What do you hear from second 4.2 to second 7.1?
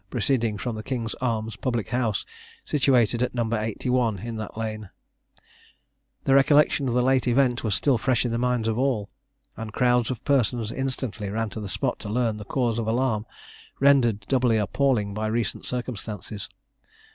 that lane The recollection of the